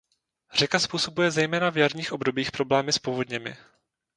[0.53, 3.57] Řeka způsobuje zejména v jarních obdobích problémy s povodněmi.